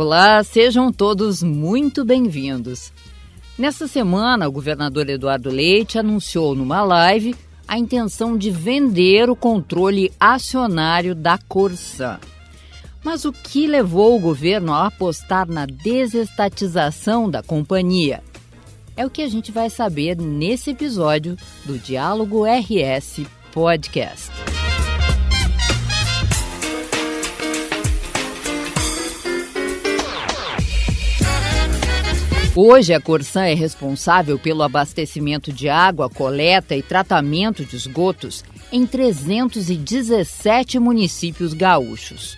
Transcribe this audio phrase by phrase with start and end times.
[0.00, 2.92] Olá, sejam todos muito bem-vindos.
[3.58, 7.34] Nesta semana, o governador Eduardo Leite anunciou numa live
[7.66, 12.20] a intenção de vender o controle acionário da Corsan.
[13.02, 18.22] Mas o que levou o governo a apostar na desestatização da companhia?
[18.96, 24.30] É o que a gente vai saber nesse episódio do Diálogo RS Podcast.
[32.60, 38.84] Hoje, a Corsan é responsável pelo abastecimento de água, coleta e tratamento de esgotos em
[38.84, 42.36] 317 municípios gaúchos.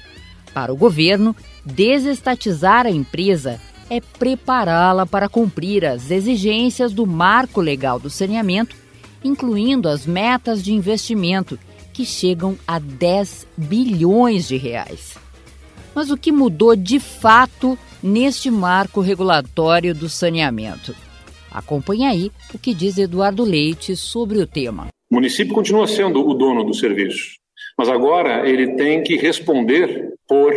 [0.52, 7.98] Para o governo, desestatizar a empresa é prepará-la para cumprir as exigências do marco legal
[7.98, 8.76] do saneamento,
[9.24, 11.58] incluindo as metas de investimento,
[11.94, 15.16] que chegam a 10 bilhões de reais.
[16.00, 20.96] Mas o que mudou de fato neste marco regulatório do saneamento.
[21.50, 24.86] Acompanhe aí o que diz Eduardo Leite sobre o tema.
[25.10, 27.34] O município continua sendo o dono do serviço,
[27.76, 30.54] mas agora ele tem que responder por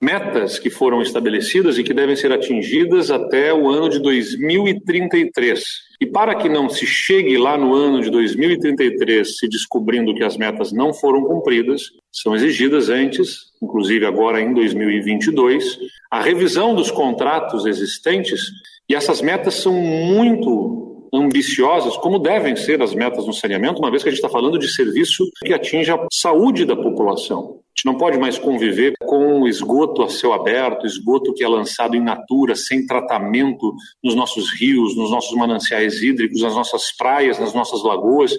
[0.00, 5.62] metas que foram estabelecidas e que devem ser atingidas até o ano de 2033.
[6.00, 10.38] E para que não se chegue lá no ano de 2033 se descobrindo que as
[10.38, 15.78] metas não foram cumpridas, são exigidas antes, inclusive agora em 2022,
[16.10, 18.40] a revisão dos contratos existentes
[18.88, 24.02] e essas metas são muito ambiciosas, como devem ser as metas no saneamento, uma vez
[24.02, 27.60] que a gente está falando de serviço que atinge a saúde da população.
[27.60, 31.96] A gente não pode mais conviver com esgoto a céu aberto, esgoto que é lançado
[31.96, 37.54] in natura, sem tratamento nos nossos rios, nos nossos mananciais hídricos, nas nossas praias, nas
[37.54, 38.36] nossas lagoas,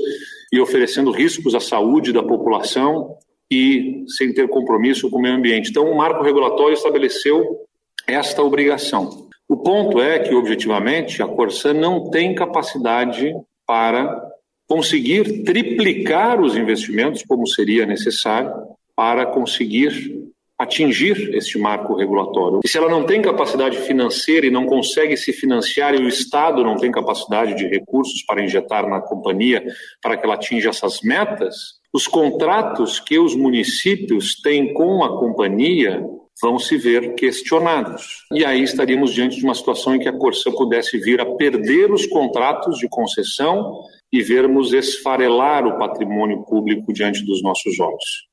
[0.52, 3.16] e oferecendo riscos à saúde da população
[3.50, 5.70] e sem ter compromisso com o meio ambiente.
[5.70, 7.66] Então, o marco regulatório estabeleceu
[8.08, 9.30] esta obrigação.
[9.52, 13.36] O ponto é que, objetivamente, a Corsan não tem capacidade
[13.68, 14.32] para
[14.66, 18.50] conseguir triplicar os investimentos, como seria necessário,
[18.96, 20.24] para conseguir
[20.58, 22.62] atingir este marco regulatório.
[22.64, 26.64] E se ela não tem capacidade financeira e não consegue se financiar e o Estado
[26.64, 29.62] não tem capacidade de recursos para injetar na companhia
[30.02, 36.02] para que ela atinja essas metas, os contratos que os municípios têm com a companhia
[36.42, 38.26] vão se ver questionados.
[38.34, 41.92] E aí estaríamos diante de uma situação em que a Corsã pudesse vir a perder
[41.92, 43.82] os contratos de concessão
[44.12, 48.28] e vermos esfarelar o patrimônio público diante dos nossos olhos.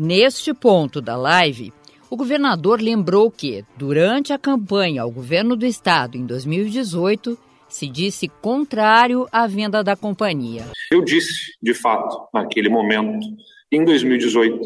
[0.00, 1.72] Neste ponto da live,
[2.10, 7.38] o governador lembrou que, durante a campanha ao governo do estado em 2018,
[7.74, 10.64] se disse contrário à venda da companhia.
[10.92, 13.26] Eu disse, de fato, naquele momento,
[13.72, 14.60] em 2018,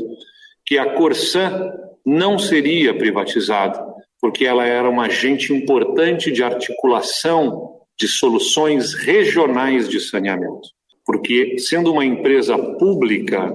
[0.67, 1.73] que a Corsan
[2.05, 3.83] não seria privatizada,
[4.21, 10.69] porque ela era um agente importante de articulação de soluções regionais de saneamento.
[11.07, 13.51] Porque, sendo uma empresa pública,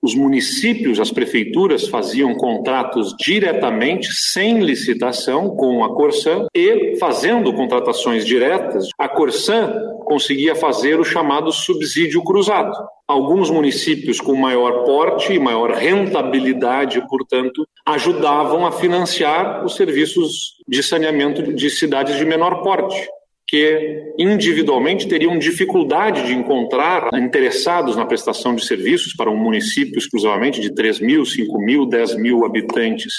[0.00, 8.24] os municípios, as prefeituras faziam contratos diretamente, sem licitação, com a Corsan e, fazendo contratações
[8.24, 9.72] diretas, a Corsan
[10.04, 12.72] conseguia fazer o chamado subsídio cruzado.
[13.06, 20.82] Alguns municípios com maior porte e maior rentabilidade, portanto, ajudavam a financiar os serviços de
[20.82, 23.08] saneamento de cidades de menor porte
[23.48, 30.60] que individualmente teriam dificuldade de encontrar interessados na prestação de serviços para um município exclusivamente
[30.60, 33.14] de 3 mil, 5 mil, 10 mil habitantes,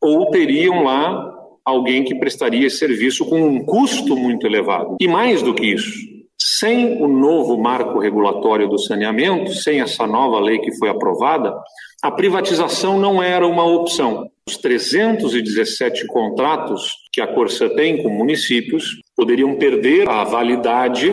[0.00, 4.96] ou teriam lá alguém que prestaria esse serviço com um custo muito elevado.
[4.98, 5.92] E mais do que isso,
[6.40, 11.54] sem o novo marco regulatório do saneamento, sem essa nova lei que foi aprovada,
[12.02, 14.30] a privatização não era uma opção.
[14.48, 21.12] Os 317 contratos que a Corsa tem com municípios poderiam perder a validade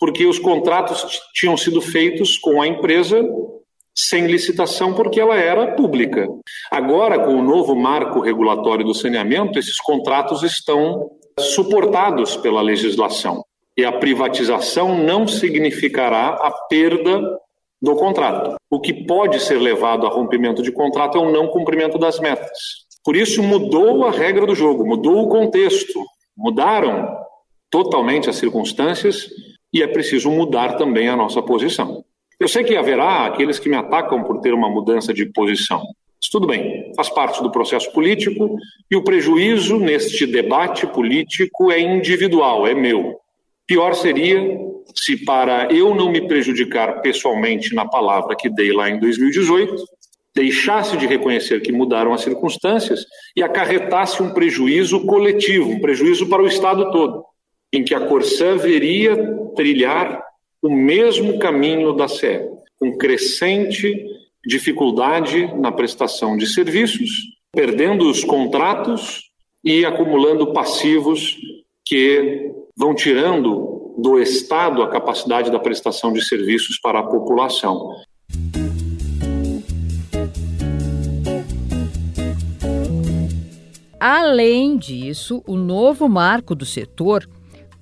[0.00, 3.22] porque os contratos tinham sido feitos com a empresa
[3.94, 6.26] sem licitação porque ela era pública.
[6.70, 13.44] Agora, com o novo marco regulatório do saneamento, esses contratos estão suportados pela legislação.
[13.76, 17.38] E a privatização não significará a perda
[17.80, 18.56] do contrato.
[18.70, 22.58] O que pode ser levado a rompimento de contrato é o não cumprimento das metas.
[23.04, 26.00] Por isso, mudou a regra do jogo, mudou o contexto,
[26.36, 27.22] mudaram
[27.72, 29.30] totalmente as circunstâncias
[29.72, 32.04] e é preciso mudar também a nossa posição.
[32.38, 35.80] Eu sei que haverá aqueles que me atacam por ter uma mudança de posição.
[35.80, 38.56] Mas tudo bem, faz parte do processo político
[38.90, 43.16] e o prejuízo neste debate político é individual, é meu.
[43.66, 44.38] Pior seria
[44.94, 49.74] se, para eu não me prejudicar pessoalmente na palavra que dei lá em 2018,
[50.34, 53.04] deixasse de reconhecer que mudaram as circunstâncias
[53.34, 57.24] e acarretasse um prejuízo coletivo, um prejuízo para o Estado todo,
[57.72, 59.16] em que a Corsã veria
[59.56, 60.22] trilhar
[60.60, 62.40] o mesmo caminho da CE,
[62.78, 63.94] com crescente
[64.44, 67.10] dificuldade na prestação de serviços,
[67.52, 69.30] perdendo os contratos
[69.64, 71.36] e acumulando passivos
[71.84, 77.96] que vão tirando do Estado a capacidade da prestação de serviços para a população.
[84.00, 87.28] Além disso, o novo marco do setor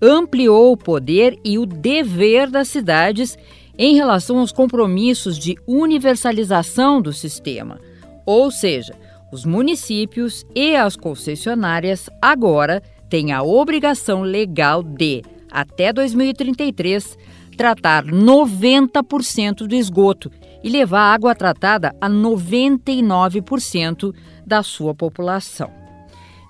[0.00, 3.36] ampliou o poder e o dever das cidades
[3.78, 7.78] em relação aos compromissos de universalização do sistema.
[8.26, 8.94] Ou seja,
[9.32, 17.16] os municípios e as concessionárias agora têm a obrigação legal de, até 2033,
[17.56, 20.30] tratar 90% do esgoto
[20.62, 24.14] e levar água tratada a 99%
[24.46, 25.79] da sua população.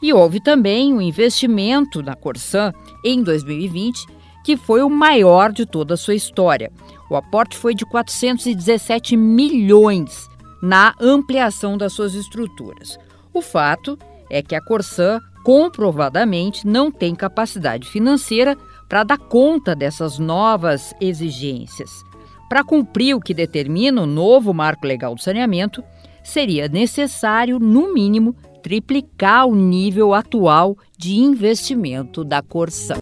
[0.02, 2.72] E houve também um investimento na Corsã
[3.04, 4.06] em 2020,
[4.44, 6.72] que foi o maior de toda a sua história.
[7.10, 10.28] O aporte foi de 417 milhões
[10.62, 12.98] na ampliação das suas estruturas.
[13.32, 13.98] O fato
[14.30, 18.56] é que a Corsã comprovadamente não tem capacidade financeira
[18.88, 21.90] para dar conta dessas novas exigências.
[22.48, 25.82] Para cumprir o que determina o novo marco legal do saneamento,
[26.22, 32.94] seria necessário, no mínimo, triplicar o nível atual de investimento da Corsã.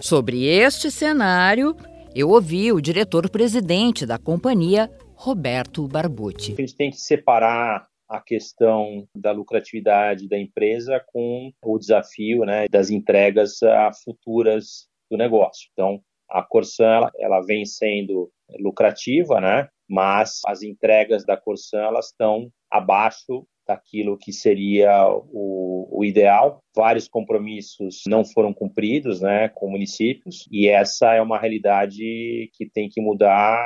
[0.00, 1.76] Sobre este cenário,
[2.14, 6.52] eu ouvi o diretor-presidente da companhia, Roberto Barbucci.
[6.52, 12.66] A gente tem que separar a questão da lucratividade da empresa com o desafio né,
[12.70, 13.58] das entregas
[14.04, 15.68] futuras do negócio.
[15.72, 18.30] Então, a Corsan ela, ela vem sendo
[18.60, 19.68] lucrativa, né?
[19.88, 26.62] mas as entregas da Corsan elas estão abaixo daquilo que seria o, o, ideal.
[26.74, 32.88] Vários compromissos não foram cumpridos né, com municípios, e essa é uma realidade que tem
[32.88, 33.58] que mudar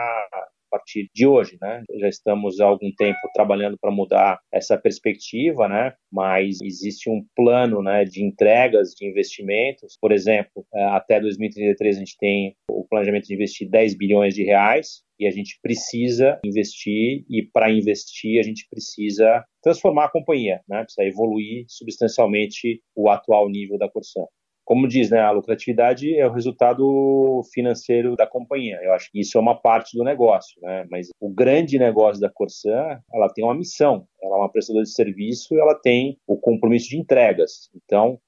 [0.72, 1.84] partir de hoje, né?
[2.00, 5.92] Já estamos há algum tempo trabalhando para mudar essa perspectiva, né?
[6.10, 9.98] Mas existe um plano, né, de entregas de investimentos.
[10.00, 14.44] Por exemplo, eh, até 2033 a gente tem o planejamento de investir 10 bilhões de
[14.44, 20.60] reais e a gente precisa investir e para investir a gente precisa transformar a companhia,
[20.66, 20.82] né?
[20.82, 24.26] Precisa evoluir substancialmente o atual nível da Corsan
[24.72, 28.80] como diz, né, a lucratividade é o resultado financeiro da companhia.
[28.82, 30.86] Eu acho que isso é uma parte do negócio, né?
[30.90, 34.06] Mas o grande negócio da Corsan, ela tem uma missão.
[34.22, 37.69] Ela é uma prestadora de serviço ela tem o compromisso de entregas.
[37.74, 38.19] Então,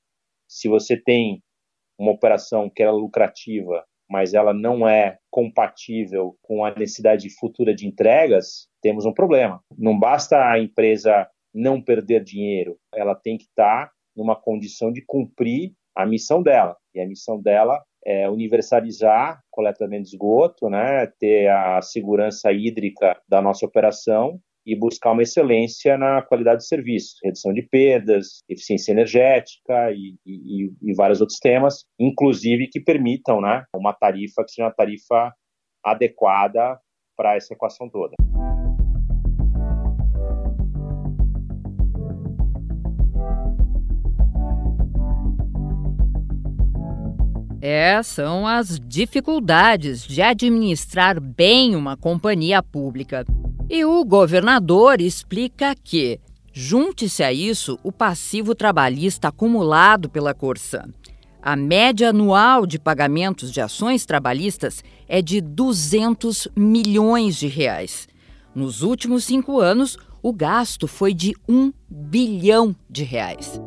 [0.46, 1.42] se você tem
[1.98, 7.86] uma operação que é lucrativa, mas ela não é compatível com a necessidade futura de
[7.86, 9.64] entregas, temos um problema.
[9.78, 15.72] Não basta a empresa não perder dinheiro, ela tem que estar numa condição de cumprir
[15.96, 16.76] a missão dela.
[16.94, 23.40] E a missão dela é universalizar coletamento de esgoto, né, ter a segurança hídrica da
[23.40, 29.92] nossa operação e buscar uma excelência na qualidade de serviço, redução de perdas, eficiência energética
[29.92, 34.74] e, e, e vários outros temas, inclusive que permitam né, uma tarifa que seja uma
[34.74, 35.32] tarifa
[35.84, 36.78] adequada
[37.16, 38.14] para essa equação toda.
[47.66, 53.24] É, são as dificuldades de administrar bem uma companhia pública.
[53.70, 56.20] E o governador explica que,
[56.52, 60.90] junte-se a isso, o passivo trabalhista acumulado pela Corsan.
[61.40, 68.06] A média anual de pagamentos de ações trabalhistas é de 200 milhões de reais.
[68.54, 73.58] Nos últimos cinco anos, o gasto foi de um bilhão de reais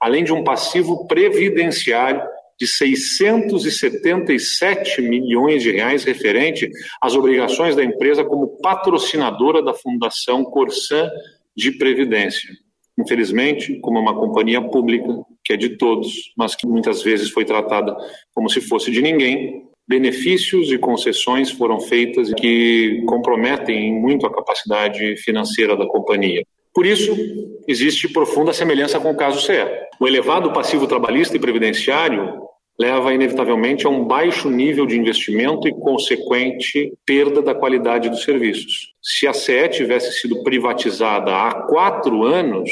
[0.00, 2.22] além de um passivo previdenciário
[2.58, 6.68] de 677 milhões de reais referente
[7.00, 11.10] às obrigações da empresa como patrocinadora da Fundação Corsan
[11.56, 12.50] de Previdência.
[12.98, 15.08] Infelizmente, como uma companhia pública,
[15.42, 17.96] que é de todos, mas que muitas vezes foi tratada
[18.34, 25.16] como se fosse de ninguém, benefícios e concessões foram feitas que comprometem muito a capacidade
[25.16, 26.44] financeira da companhia.
[26.74, 27.14] Por isso,
[27.66, 29.66] existe profunda semelhança com o caso CE.
[29.98, 32.40] O elevado passivo trabalhista e previdenciário
[32.78, 38.94] leva inevitavelmente a um baixo nível de investimento e consequente perda da qualidade dos serviços.
[39.02, 42.70] Se a CE tivesse sido privatizada há quatro anos,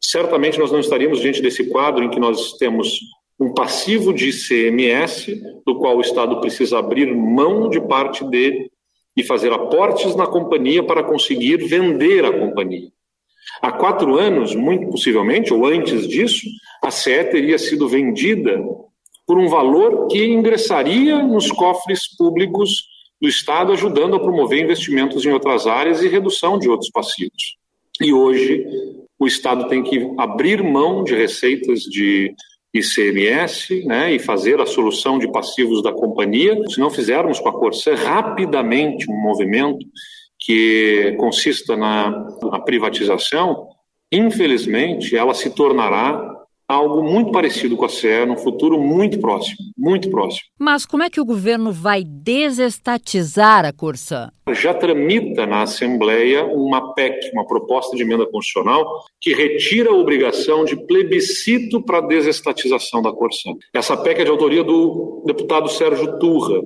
[0.00, 2.98] certamente nós não estaríamos diante desse quadro em que nós temos
[3.38, 8.68] um passivo de ICMS, do qual o Estado precisa abrir mão de parte dele
[9.16, 12.88] e fazer aportes na companhia para conseguir vender a companhia.
[13.60, 16.46] Há quatro anos, muito possivelmente, ou antes disso,
[16.82, 18.62] a CE teria sido vendida
[19.26, 22.86] por um valor que ingressaria nos cofres públicos
[23.20, 27.56] do Estado, ajudando a promover investimentos em outras áreas e redução de outros passivos.
[28.00, 28.64] E hoje,
[29.18, 32.32] o Estado tem que abrir mão de receitas de
[32.72, 36.56] ICMS né, e fazer a solução de passivos da companhia.
[36.68, 39.84] Se não fizermos com a Corsã rapidamente um movimento
[40.38, 42.10] que consista na,
[42.50, 43.68] na privatização,
[44.12, 50.10] infelizmente ela se tornará algo muito parecido com a CE no futuro muito próximo, muito
[50.10, 50.42] próximo.
[50.58, 54.30] Mas como é que o governo vai desestatizar a Corsã?
[54.52, 60.66] Já tramita na Assembleia uma PEC, uma proposta de emenda constitucional, que retira a obrigação
[60.66, 63.50] de plebiscito para a desestatização da Corsã.
[63.72, 66.60] Essa PEC é de autoria do deputado Sérgio Turra.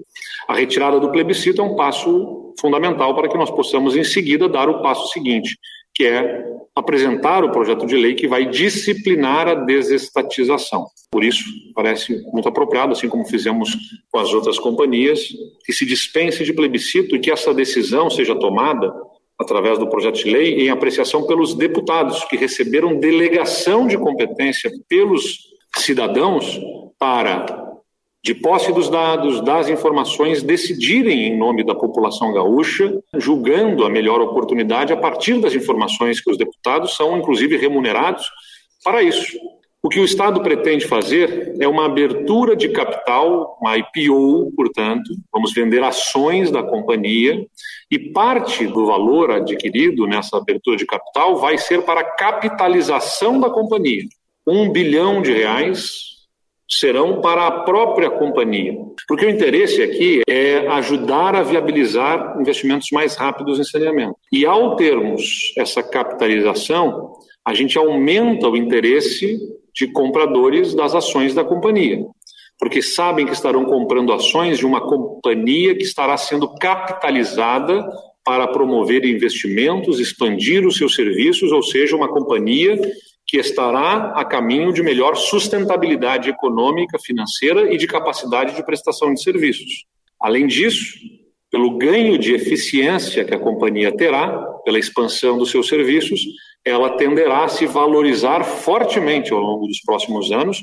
[0.48, 4.68] A retirada do plebiscito é um passo fundamental para que nós possamos, em seguida, dar
[4.68, 5.58] o passo seguinte,
[5.94, 6.44] que é
[6.74, 10.86] apresentar o projeto de lei que vai disciplinar a desestatização.
[11.10, 11.44] Por isso,
[11.74, 13.76] parece muito apropriado, assim como fizemos
[14.10, 15.28] com as outras companhias,
[15.64, 18.92] que se dispense de plebiscito e que essa decisão seja tomada
[19.38, 25.52] através do projeto de lei em apreciação pelos deputados que receberam delegação de competência pelos
[25.76, 26.60] cidadãos
[26.98, 27.71] para
[28.24, 34.20] de posse dos dados, das informações, decidirem em nome da população gaúcha, julgando a melhor
[34.20, 38.24] oportunidade a partir das informações que os deputados são, inclusive, remunerados
[38.84, 39.36] para isso.
[39.84, 45.52] O que o Estado pretende fazer é uma abertura de capital, uma IPO, portanto, vamos
[45.52, 47.44] vender ações da companhia
[47.90, 53.50] e parte do valor adquirido nessa abertura de capital vai ser para a capitalização da
[53.50, 54.04] companhia.
[54.46, 56.11] Um bilhão de reais
[56.78, 58.74] serão para a própria companhia.
[59.06, 64.16] Porque o interesse aqui é ajudar a viabilizar investimentos mais rápidos em saneamento.
[64.32, 67.12] E ao termos essa capitalização,
[67.44, 69.38] a gente aumenta o interesse
[69.74, 72.04] de compradores das ações da companhia.
[72.58, 77.84] Porque sabem que estarão comprando ações de uma companhia que estará sendo capitalizada
[78.24, 82.78] para promover investimentos, expandir os seus serviços, ou seja, uma companhia
[83.32, 89.22] que estará a caminho de melhor sustentabilidade econômica, financeira e de capacidade de prestação de
[89.22, 89.86] serviços.
[90.20, 90.98] Além disso,
[91.50, 96.20] pelo ganho de eficiência que a companhia terá, pela expansão dos seus serviços,
[96.62, 100.62] ela tenderá a se valorizar fortemente ao longo dos próximos anos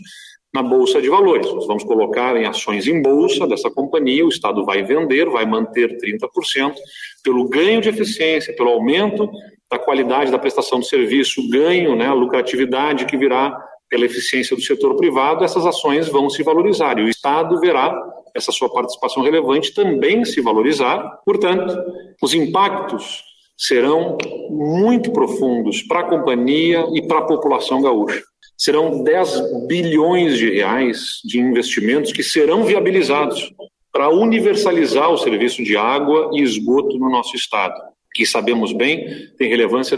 [0.54, 1.52] na bolsa de valores.
[1.52, 5.98] Nós vamos colocar em ações em bolsa dessa companhia, o Estado vai vender, vai manter
[5.98, 6.76] 30%,
[7.24, 9.28] pelo ganho de eficiência, pelo aumento
[9.72, 13.56] da qualidade da prestação do serviço, ganho, né, a lucratividade que virá
[13.88, 17.96] pela eficiência do setor privado, essas ações vão se valorizar e o Estado verá
[18.36, 21.20] essa sua participação relevante também se valorizar.
[21.26, 21.76] Portanto,
[22.22, 23.24] os impactos
[23.58, 24.18] serão
[24.50, 28.22] muito profundos para a companhia e para a população gaúcha.
[28.58, 33.52] Serão 10 bilhões de reais de investimentos que serão viabilizados
[33.92, 39.06] para universalizar o serviço de água e esgoto no nosso estado que sabemos bem
[39.38, 39.98] tem relevância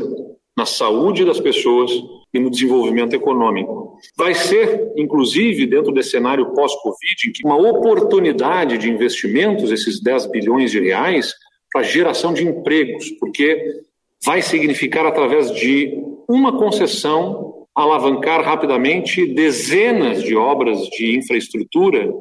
[0.58, 1.91] na saúde das pessoas
[2.34, 3.98] e no desenvolvimento econômico.
[4.18, 10.80] Vai ser, inclusive, dentro desse cenário pós-Covid, uma oportunidade de investimentos, esses 10 bilhões de
[10.80, 11.34] reais,
[11.72, 13.82] para geração de empregos, porque
[14.25, 22.12] vai significar, através de uma concessão, alavancar rapidamente dezenas de obras de infraestrutura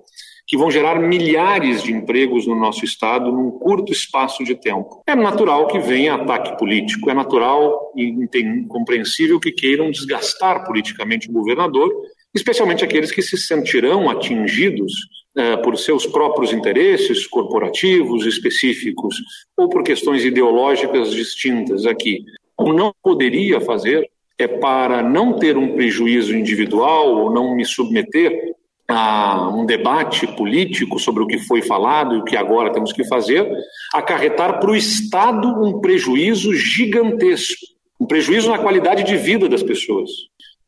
[0.50, 5.00] que vão gerar milhares de empregos no nosso Estado num curto espaço de tempo.
[5.06, 11.32] É natural que venha ataque político, é natural e incompreensível que queiram desgastar politicamente o
[11.32, 11.88] governador,
[12.34, 14.92] especialmente aqueles que se sentirão atingidos
[15.36, 19.14] eh, por seus próprios interesses corporativos específicos
[19.56, 22.24] ou por questões ideológicas distintas aqui.
[22.58, 24.04] O não poderia fazer
[24.36, 28.58] é para não ter um prejuízo individual ou não me submeter
[28.90, 33.04] a um debate político sobre o que foi falado e o que agora temos que
[33.04, 33.48] fazer,
[33.94, 37.66] acarretar para o Estado um prejuízo gigantesco,
[38.00, 40.10] um prejuízo na qualidade de vida das pessoas.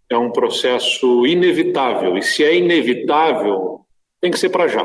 [0.09, 3.81] É um processo inevitável, e se é inevitável,
[4.21, 4.85] tem que ser para já.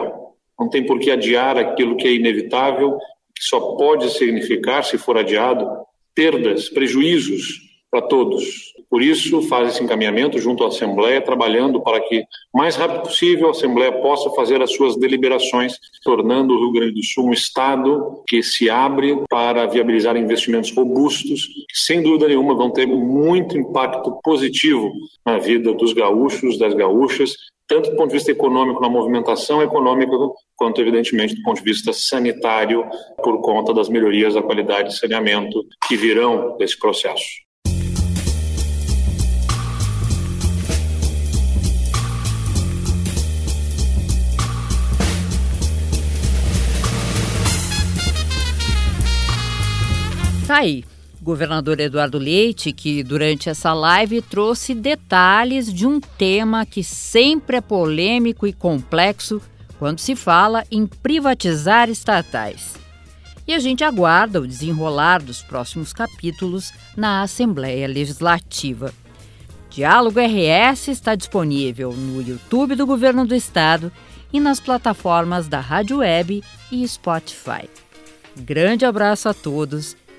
[0.60, 2.98] Não tem por que adiar aquilo que é inevitável,
[3.36, 5.70] que só pode significar, se for adiado,
[6.16, 7.67] perdas, prejuízos
[7.98, 8.74] para todos.
[8.90, 12.24] Por isso, faz esse encaminhamento junto à Assembleia, trabalhando para que,
[12.54, 15.74] mais rápido possível, a Assembleia possa fazer as suas deliberações,
[16.04, 21.48] tornando o Rio Grande do Sul um Estado que se abre para viabilizar investimentos robustos,
[21.48, 24.94] que, sem dúvida nenhuma, vão ter muito impacto positivo
[25.26, 27.36] na vida dos gaúchos, das gaúchas
[27.70, 30.14] tanto do ponto de vista econômico, na movimentação econômica,
[30.56, 32.86] quanto, evidentemente, do ponto de vista sanitário,
[33.22, 37.46] por conta das melhorias da qualidade de saneamento que virão desse processo.
[50.48, 50.86] Tá aí
[51.22, 57.62] governador Eduardo Leite, que durante essa live trouxe detalhes de um tema que sempre é
[57.62, 59.42] polêmico e complexo
[59.78, 62.76] quando se fala em privatizar estatais.
[63.46, 68.94] E a gente aguarda o desenrolar dos próximos capítulos na Assembleia Legislativa.
[69.70, 73.92] Diálogo RS está disponível no YouTube do Governo do Estado
[74.32, 77.70] e nas plataformas da Rádio Web e Spotify.
[78.36, 79.96] Grande abraço a todos